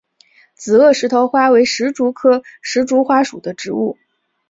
[0.55, 3.99] 紫萼石头花为石竹科石头花属的植物。